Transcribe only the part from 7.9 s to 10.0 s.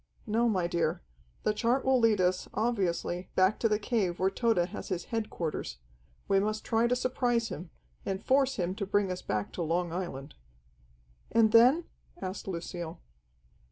and force him to bring us back to Long